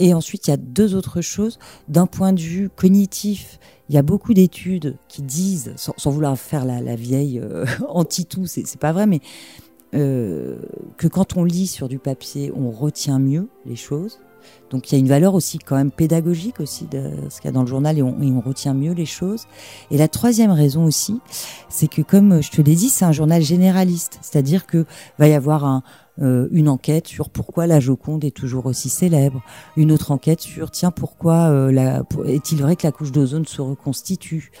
Et 0.00 0.14
ensuite, 0.14 0.48
il 0.48 0.50
y 0.50 0.54
a 0.54 0.58
deux 0.58 0.94
autres 0.94 1.20
choses. 1.20 1.58
D'un 1.88 2.06
point 2.06 2.32
de 2.32 2.40
vue 2.40 2.68
cognitif, 2.68 3.58
il 3.88 3.94
y 3.94 3.98
a 3.98 4.02
beaucoup 4.02 4.34
d'études 4.34 4.96
qui 5.08 5.22
disent, 5.22 5.74
sans, 5.76 6.10
vouloir 6.10 6.38
faire 6.38 6.64
la, 6.64 6.96
vieille 6.96 7.38
euh, 7.38 7.64
anti-tout, 7.88 8.46
c'est 8.46 8.78
pas 8.78 8.92
vrai, 8.92 9.06
mais 9.06 9.20
euh, 9.94 10.56
que 10.96 11.06
quand 11.06 11.36
on 11.36 11.44
lit 11.44 11.66
sur 11.66 11.88
du 11.88 11.98
papier, 11.98 12.52
on 12.54 12.70
retient 12.70 13.18
mieux 13.18 13.48
les 13.64 13.76
choses. 13.76 14.20
Donc 14.70 14.90
il 14.90 14.94
y 14.94 14.96
a 14.96 14.98
une 14.98 15.08
valeur 15.08 15.34
aussi 15.34 15.58
quand 15.58 15.76
même 15.76 15.90
pédagogique 15.90 16.60
aussi 16.60 16.86
de 16.86 17.12
ce 17.30 17.40
qu'il 17.40 17.46
y 17.46 17.48
a 17.48 17.52
dans 17.52 17.62
le 17.62 17.66
journal 17.66 17.96
et 17.96 18.02
on, 18.02 18.20
et 18.20 18.30
on, 18.30 18.40
retient 18.40 18.74
mieux 18.74 18.92
les 18.92 19.06
choses. 19.06 19.46
Et 19.90 19.96
la 19.96 20.08
troisième 20.08 20.50
raison 20.50 20.84
aussi, 20.84 21.20
c'est 21.68 21.88
que 21.88 22.02
comme 22.02 22.42
je 22.42 22.50
te 22.50 22.60
l'ai 22.60 22.74
dit, 22.74 22.90
c'est 22.90 23.04
un 23.04 23.12
journal 23.12 23.40
généraliste, 23.40 24.18
c'est-à-dire 24.20 24.66
que 24.66 24.84
va 25.18 25.28
y 25.28 25.34
avoir 25.34 25.64
un, 25.64 25.82
euh, 26.22 26.46
une 26.52 26.68
enquête 26.68 27.08
sur 27.08 27.28
pourquoi 27.28 27.66
la 27.66 27.80
Joconde 27.80 28.24
est 28.24 28.30
toujours 28.30 28.66
aussi 28.66 28.88
célèbre, 28.88 29.42
une 29.76 29.90
autre 29.90 30.12
enquête 30.12 30.40
sur 30.40 30.70
tiens 30.70 30.92
pourquoi 30.92 31.48
euh, 31.50 32.02
est-il 32.26 32.62
vrai 32.62 32.76
que 32.76 32.86
la 32.86 32.92
couche 32.92 33.10
d'ozone 33.10 33.46
se 33.46 33.60
reconstitue? 33.60 34.52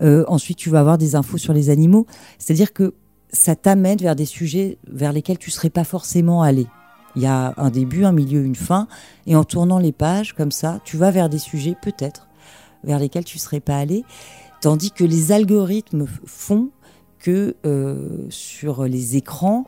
Euh, 0.00 0.24
ensuite 0.26 0.56
tu 0.56 0.70
vas 0.70 0.80
avoir 0.80 0.96
des 0.96 1.14
infos 1.14 1.36
sur 1.36 1.52
les 1.52 1.68
animaux, 1.68 2.06
c'est-à-dire 2.38 2.72
que 2.72 2.94
ça 3.30 3.54
t'amène 3.56 3.98
vers 3.98 4.16
des 4.16 4.24
sujets 4.24 4.78
vers 4.90 5.12
lesquels 5.12 5.36
tu 5.36 5.50
serais 5.50 5.68
pas 5.68 5.84
forcément 5.84 6.40
allé. 6.40 6.66
Il 7.14 7.20
y 7.20 7.26
a 7.26 7.52
un 7.58 7.68
début, 7.68 8.06
un 8.06 8.12
milieu, 8.12 8.42
une 8.42 8.54
fin, 8.54 8.88
et 9.26 9.36
en 9.36 9.44
tournant 9.44 9.78
les 9.78 9.92
pages 9.92 10.32
comme 10.32 10.50
ça, 10.50 10.80
tu 10.82 10.96
vas 10.96 11.10
vers 11.10 11.28
des 11.28 11.38
sujets 11.38 11.76
peut-être 11.82 12.28
vers 12.84 12.98
lesquels 12.98 13.24
tu 13.24 13.38
serais 13.38 13.60
pas 13.60 13.76
allé, 13.76 14.04
tandis 14.62 14.92
que 14.92 15.04
les 15.04 15.30
algorithmes 15.30 16.06
font 16.24 16.70
que 17.18 17.54
sur 18.30 18.84
les 18.84 19.16
écrans, 19.16 19.66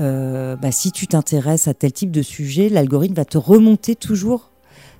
euh, 0.00 0.56
bah, 0.56 0.72
si 0.72 0.92
tu 0.92 1.06
t'intéresses 1.06 1.68
à 1.68 1.74
tel 1.74 1.92
type 1.92 2.10
de 2.10 2.22
sujet, 2.22 2.68
l'algorithme 2.68 3.14
va 3.14 3.24
te 3.24 3.38
remonter 3.38 3.94
toujours 3.96 4.50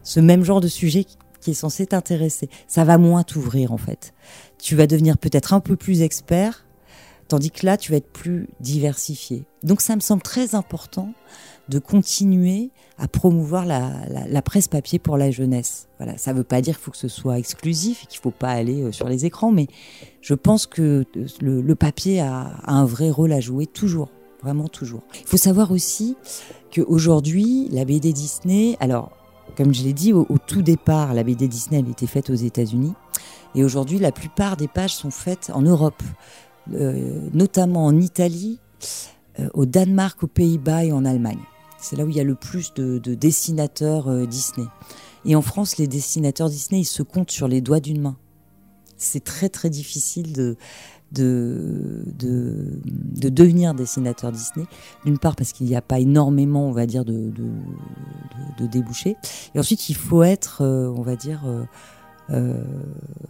ce 0.02 0.20
même 0.20 0.44
genre 0.44 0.60
de 0.60 0.68
sujet 0.68 1.06
qui 1.40 1.52
est 1.52 1.54
censé 1.54 1.86
t'intéresser. 1.86 2.48
Ça 2.68 2.84
va 2.84 2.98
moins 2.98 3.22
t'ouvrir 3.22 3.72
en 3.72 3.78
fait. 3.78 4.12
Tu 4.58 4.76
vas 4.76 4.86
devenir 4.86 5.16
peut-être 5.16 5.54
un 5.54 5.60
peu 5.60 5.76
plus 5.76 6.02
expert, 6.02 6.66
tandis 7.28 7.50
que 7.50 7.64
là, 7.64 7.78
tu 7.78 7.92
vas 7.92 7.98
être 7.98 8.12
plus 8.12 8.48
diversifié. 8.60 9.44
Donc 9.62 9.80
ça 9.80 9.96
me 9.96 10.00
semble 10.00 10.22
très 10.22 10.54
important 10.54 11.12
de 11.70 11.78
continuer 11.78 12.70
à 12.98 13.08
promouvoir 13.08 13.64
la, 13.64 14.42
presse 14.42 14.68
papier 14.68 14.98
pour 14.98 15.16
la 15.16 15.30
jeunesse. 15.30 15.88
Voilà, 15.98 16.18
ça 16.18 16.32
ne 16.32 16.38
veut 16.38 16.44
pas 16.44 16.60
dire 16.60 16.74
qu'il 16.74 16.84
faut 16.84 16.90
que 16.90 16.96
ce 16.96 17.08
soit 17.08 17.38
exclusif 17.38 18.02
et 18.02 18.06
qu'il 18.06 18.18
ne 18.18 18.22
faut 18.22 18.30
pas 18.32 18.50
aller 18.50 18.82
euh, 18.82 18.92
sur 18.92 19.08
les 19.08 19.24
écrans, 19.24 19.52
mais 19.52 19.68
je 20.20 20.34
pense 20.34 20.66
que 20.66 21.04
le, 21.40 21.74
papier 21.74 22.20
a 22.20 22.60
un 22.66 22.84
vrai 22.84 23.08
rôle 23.08 23.32
à 23.32 23.40
jouer 23.40 23.66
toujours 23.66 24.10
vraiment 24.42 24.68
toujours. 24.68 25.02
Il 25.20 25.26
faut 25.26 25.36
savoir 25.36 25.70
aussi 25.70 26.16
qu'aujourd'hui, 26.74 27.68
la 27.70 27.84
BD 27.84 28.12
Disney, 28.12 28.76
alors, 28.80 29.10
comme 29.56 29.74
je 29.74 29.82
l'ai 29.82 29.92
dit, 29.92 30.12
au, 30.12 30.26
tout 30.46 30.62
départ, 30.62 31.14
la 31.14 31.22
BD 31.22 31.48
Disney, 31.48 31.80
elle 31.80 31.90
était 31.90 32.06
faite 32.06 32.30
aux 32.30 32.34
États-Unis. 32.34 32.94
Et 33.54 33.64
aujourd'hui, 33.64 33.98
la 33.98 34.12
plupart 34.12 34.56
des 34.56 34.68
pages 34.68 34.94
sont 34.94 35.10
faites 35.10 35.50
en 35.52 35.62
Europe, 35.62 36.02
euh, 36.72 37.28
notamment 37.32 37.86
en 37.86 37.98
Italie, 38.00 38.60
euh, 39.38 39.48
au 39.54 39.66
Danemark, 39.66 40.22
aux 40.22 40.28
Pays-Bas 40.28 40.84
et 40.84 40.92
en 40.92 41.04
Allemagne. 41.04 41.40
C'est 41.78 41.96
là 41.96 42.04
où 42.04 42.08
il 42.08 42.16
y 42.16 42.20
a 42.20 42.24
le 42.24 42.34
plus 42.34 42.74
de, 42.74 42.98
dessinateurs 42.98 44.08
euh, 44.08 44.26
Disney. 44.26 44.66
Et 45.24 45.34
en 45.34 45.42
France, 45.42 45.78
les 45.78 45.86
dessinateurs 45.86 46.48
Disney, 46.48 46.82
ils 46.82 46.86
se 46.86 47.02
comptent 47.02 47.30
sur 47.30 47.48
les 47.48 47.60
doigts 47.60 47.80
d'une 47.80 48.00
main. 48.00 48.16
C'est 48.96 49.24
très 49.24 49.48
très 49.48 49.70
difficile 49.70 50.32
de, 50.32 50.56
de, 51.12 52.04
de, 52.18 53.28
devenir 53.28 53.74
dessinateur 53.74 54.32
Disney. 54.32 54.66
D'une 55.04 55.18
part 55.18 55.36
parce 55.36 55.52
qu'il 55.52 55.66
n'y 55.66 55.76
a 55.76 55.82
pas 55.82 55.98
énormément, 55.98 56.68
on 56.68 56.72
va 56.72 56.86
dire, 56.86 57.04
de, 57.04 57.32
de, 58.58 58.66
débouchés. 58.66 59.16
Et 59.54 59.58
ensuite, 59.58 59.88
il 59.88 59.96
faut 59.96 60.22
être, 60.22 60.62
euh, 60.62 60.92
on 60.96 61.02
va 61.02 61.16
dire, 61.16 61.42
euh, 61.46 61.64
euh, 62.30 62.64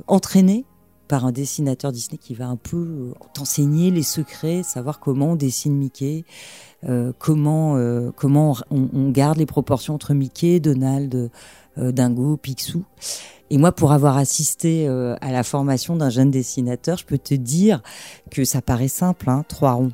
entraîné 0.06 0.64
par 1.08 1.24
un 1.24 1.32
dessinateur 1.32 1.90
Disney 1.90 2.18
qui 2.18 2.34
va 2.34 2.46
un 2.46 2.56
peu 2.56 3.12
t'enseigner 3.34 3.90
les 3.90 4.04
secrets, 4.04 4.62
savoir 4.62 5.00
comment 5.00 5.32
on 5.32 5.36
dessine 5.36 5.76
Mickey, 5.76 6.24
comment, 7.18 7.76
comment 8.14 8.56
on, 8.70 9.10
garde 9.10 9.38
les 9.38 9.46
proportions 9.46 9.94
entre 9.94 10.14
Mickey, 10.14 10.60
Donald, 10.60 11.32
Dingo, 11.76 12.36
Picsou. 12.36 12.84
Et 13.50 13.58
moi, 13.58 13.72
pour 13.72 13.92
avoir 13.92 14.16
assisté 14.16 14.86
euh, 14.86 15.16
à 15.20 15.32
la 15.32 15.42
formation 15.42 15.96
d'un 15.96 16.08
jeune 16.08 16.30
dessinateur, 16.30 16.96
je 16.96 17.04
peux 17.04 17.18
te 17.18 17.34
dire 17.34 17.82
que 18.30 18.44
ça 18.44 18.62
paraît 18.62 18.88
simple, 18.88 19.28
hein, 19.28 19.44
trois 19.48 19.72
ronds. 19.72 19.92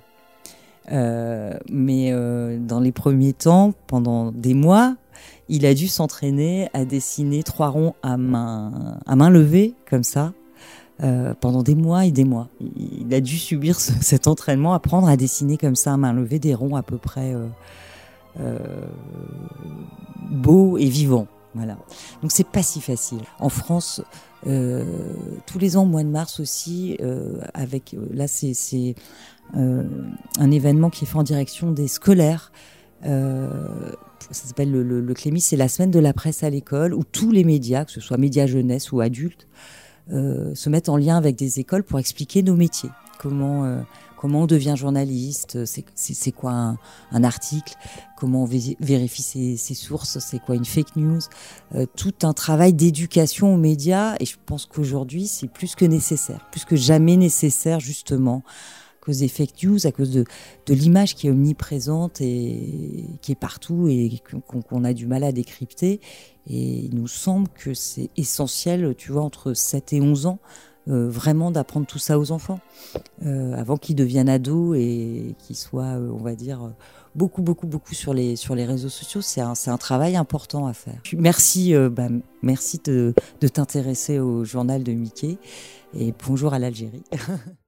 Euh, 0.92 1.54
mais 1.70 2.12
euh, 2.12 2.58
dans 2.60 2.80
les 2.80 2.92
premiers 2.92 3.32
temps, 3.32 3.72
pendant 3.86 4.30
des 4.30 4.52
mois, 4.52 4.96
il 5.48 5.64
a 5.64 5.72
dû 5.72 5.88
s'entraîner 5.88 6.68
à 6.74 6.84
dessiner 6.84 7.42
trois 7.42 7.68
ronds 7.68 7.94
à 8.02 8.18
main, 8.18 8.98
à 9.06 9.16
main 9.16 9.30
levée, 9.30 9.74
comme 9.88 10.04
ça, 10.04 10.34
euh, 11.02 11.32
pendant 11.40 11.62
des 11.62 11.74
mois 11.74 12.04
et 12.04 12.12
des 12.12 12.24
mois. 12.24 12.48
Il 12.60 13.12
a 13.14 13.22
dû 13.22 13.38
subir 13.38 13.80
ce, 13.80 13.92
cet 14.02 14.28
entraînement, 14.28 14.74
apprendre 14.74 15.08
à 15.08 15.16
dessiner 15.16 15.56
comme 15.56 15.76
ça 15.76 15.94
à 15.94 15.96
main 15.96 16.12
levée 16.12 16.38
des 16.38 16.54
ronds 16.54 16.76
à 16.76 16.82
peu 16.82 16.98
près 16.98 17.34
euh, 18.38 18.58
beaux 20.30 20.76
et 20.76 20.88
vivants. 20.88 21.26
Voilà. 21.56 21.78
Donc 22.20 22.32
c'est 22.32 22.46
pas 22.46 22.62
si 22.62 22.80
facile. 22.80 23.22
En 23.38 23.48
France, 23.48 24.02
euh, 24.46 24.84
tous 25.46 25.58
les 25.58 25.76
ans 25.76 25.84
au 25.84 25.86
mois 25.86 26.04
de 26.04 26.08
mars 26.08 26.38
aussi, 26.38 26.98
euh, 27.00 27.40
avec 27.54 27.94
euh, 27.94 28.06
là 28.12 28.28
c'est 28.28 28.94
un 29.54 30.50
événement 30.50 30.90
qui 30.90 31.04
est 31.04 31.06
fait 31.06 31.16
en 31.16 31.22
direction 31.22 31.72
des 31.72 31.88
scolaires. 31.88 32.52
ça 33.02 33.08
s'appelle 34.30 34.70
le, 34.70 34.82
le, 34.82 35.14
Clémy, 35.14 35.40
c'est 35.40 35.56
la 35.56 35.68
semaine 35.68 35.90
de 35.90 36.00
la 36.00 36.12
presse 36.12 36.42
à 36.42 36.50
l'école 36.50 36.92
où 36.92 37.04
tous 37.04 37.30
les 37.30 37.44
médias, 37.44 37.84
que 37.84 37.92
ce 37.92 38.00
soit 38.00 38.18
médias 38.18 38.46
jeunesse 38.46 38.92
ou 38.92 39.00
adultes, 39.00 39.46
se 40.10 40.68
mettent 40.68 40.88
en 40.88 40.96
lien 40.96 41.16
avec 41.16 41.36
des 41.36 41.60
écoles 41.60 41.84
pour 41.84 41.98
expliquer 41.98 42.42
nos 42.42 42.56
métiers. 42.56 42.90
Comment 43.18 43.82
comment 44.16 44.42
on 44.42 44.46
devient 44.46 44.74
journaliste, 44.76 45.64
c'est 45.64 46.32
quoi 46.32 46.76
un, 47.12 47.24
article, 47.24 47.74
comment 48.16 48.42
on 48.42 48.48
vérifie 48.80 49.22
ses, 49.22 49.74
sources, 49.74 50.18
c'est 50.18 50.40
quoi 50.40 50.56
une 50.56 50.64
fake 50.64 50.96
news, 50.96 51.20
euh, 51.74 51.86
tout 51.96 52.14
un 52.22 52.32
travail 52.32 52.72
d'éducation 52.72 53.54
aux 53.54 53.58
médias 53.58 54.16
et 54.18 54.24
je 54.24 54.36
pense 54.44 54.66
qu'aujourd'hui 54.66 55.26
c'est 55.26 55.48
plus 55.48 55.74
que 55.74 55.84
nécessaire, 55.84 56.48
plus 56.50 56.64
que 56.64 56.76
jamais 56.76 57.16
nécessaire 57.16 57.78
justement 57.78 58.42
à 59.00 59.04
cause 59.06 59.18
des 59.18 59.28
fake 59.28 59.62
news, 59.62 59.86
à 59.86 59.92
cause 59.92 60.10
de, 60.10 60.24
l'image 60.68 61.14
qui 61.14 61.28
est 61.28 61.30
omniprésente 61.30 62.20
et 62.20 63.04
qui 63.22 63.32
est 63.32 63.38
partout 63.38 63.86
et 63.88 64.20
qu'on 64.68 64.82
a 64.82 64.92
du 64.92 65.06
mal 65.06 65.22
à 65.22 65.30
décrypter. 65.30 66.00
Et 66.48 66.86
il 66.86 66.94
nous 66.96 67.06
semble 67.06 67.48
que 67.48 67.72
c'est 67.72 68.10
essentiel, 68.16 68.94
tu 68.98 69.12
vois, 69.12 69.22
entre 69.22 69.54
7 69.54 69.92
et 69.92 70.00
11 70.00 70.26
ans, 70.26 70.40
euh, 70.88 71.08
vraiment 71.10 71.50
d'apprendre 71.50 71.86
tout 71.86 71.98
ça 71.98 72.18
aux 72.18 72.30
enfants 72.30 72.60
euh, 73.24 73.54
avant 73.54 73.76
qu'ils 73.76 73.96
deviennent 73.96 74.28
ados 74.28 74.76
et 74.78 75.34
qu'ils 75.38 75.56
soient, 75.56 75.96
euh, 75.98 76.10
on 76.12 76.22
va 76.22 76.36
dire, 76.36 76.72
beaucoup, 77.14 77.42
beaucoup, 77.42 77.66
beaucoup 77.66 77.94
sur 77.94 78.14
les, 78.14 78.36
sur 78.36 78.54
les 78.54 78.64
réseaux 78.64 78.88
sociaux. 78.88 79.20
C'est 79.20 79.40
un, 79.40 79.54
un, 79.66 79.78
travail 79.78 80.16
important 80.16 80.66
à 80.66 80.72
faire. 80.72 81.00
Merci, 81.12 81.74
bah, 81.90 82.08
merci 82.42 82.80
de, 82.84 83.14
de 83.40 83.48
t'intéresser 83.48 84.20
au 84.20 84.44
journal 84.44 84.84
de 84.84 84.92
Mickey 84.92 85.38
et 85.98 86.14
bonjour 86.26 86.54
à 86.54 86.58
l'Algérie. 86.58 87.02